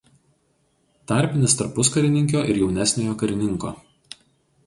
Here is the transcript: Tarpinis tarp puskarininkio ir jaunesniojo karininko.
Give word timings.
Tarpinis 1.11 1.55
tarp 1.59 1.75
puskarininkio 1.79 2.41
ir 2.53 2.59
jaunesniojo 2.61 3.13
karininko. 3.25 3.75